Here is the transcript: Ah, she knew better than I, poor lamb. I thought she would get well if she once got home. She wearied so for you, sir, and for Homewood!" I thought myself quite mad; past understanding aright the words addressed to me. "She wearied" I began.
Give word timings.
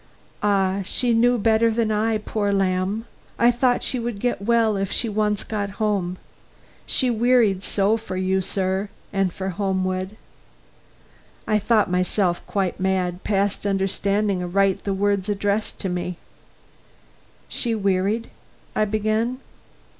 Ah, 0.41 0.81
she 0.83 1.13
knew 1.13 1.37
better 1.37 1.69
than 1.69 1.91
I, 1.91 2.17
poor 2.17 2.51
lamb. 2.51 3.05
I 3.37 3.51
thought 3.51 3.83
she 3.83 3.99
would 3.99 4.17
get 4.19 4.41
well 4.41 4.75
if 4.75 4.91
she 4.91 5.07
once 5.07 5.43
got 5.43 5.69
home. 5.77 6.17
She 6.87 7.11
wearied 7.11 7.61
so 7.61 7.97
for 7.97 8.17
you, 8.17 8.41
sir, 8.41 8.89
and 9.13 9.31
for 9.31 9.49
Homewood!" 9.49 10.17
I 11.47 11.59
thought 11.59 11.91
myself 11.91 12.43
quite 12.47 12.79
mad; 12.79 13.23
past 13.23 13.67
understanding 13.67 14.41
aright 14.41 14.85
the 14.85 14.93
words 14.95 15.29
addressed 15.29 15.79
to 15.81 15.87
me. 15.89 16.17
"She 17.47 17.75
wearied" 17.75 18.31
I 18.75 18.85
began. 18.85 19.37